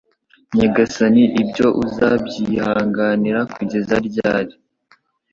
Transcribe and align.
Nyagasani 0.55 1.23
ibyo 1.41 1.67
uzabyihanganira 1.83 3.39
kugeza 3.55 3.95
ryari? 4.07 4.53